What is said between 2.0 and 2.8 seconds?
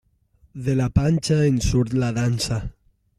la dansa.